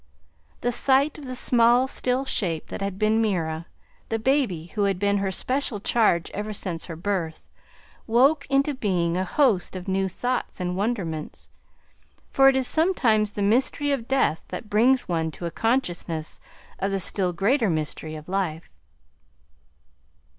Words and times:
The 0.61 0.71
sight 0.71 1.19
of 1.19 1.25
the 1.27 1.35
small 1.35 1.87
still 1.87 2.25
shape 2.25 2.69
that 2.69 2.81
had 2.81 2.97
been 2.97 3.21
Mira, 3.21 3.67
the 4.09 4.17
baby 4.17 4.71
who 4.73 4.85
had 4.85 4.97
been 4.97 5.19
her 5.19 5.29
special 5.29 5.79
charge 5.79 6.31
ever 6.31 6.53
since 6.53 6.85
her 6.85 6.95
birth, 6.95 7.47
woke 8.07 8.47
into 8.49 8.73
being 8.73 9.15
a 9.15 9.23
host 9.23 9.75
of 9.75 9.87
new 9.87 10.09
thoughts 10.09 10.59
and 10.59 10.75
wonderments; 10.75 11.49
for 12.31 12.49
it 12.49 12.55
is 12.55 12.67
sometimes 12.67 13.33
the 13.33 13.43
mystery 13.43 13.91
of 13.91 14.07
death 14.07 14.43
that 14.47 14.71
brings 14.71 15.07
one 15.07 15.29
to 15.29 15.45
a 15.45 15.51
consciousness 15.51 16.39
of 16.79 16.89
the 16.89 16.99
still 16.99 17.31
greater 17.31 17.69
mystery 17.69 18.15
of 18.15 18.27
life. 18.27 18.71